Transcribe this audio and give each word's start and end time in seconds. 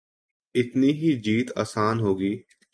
اتنی 0.55 0.91
ہی 0.91 1.09
جیت 1.21 1.47
آسان 1.57 1.99
ہو 1.99 2.11
گی۔ 2.19 2.33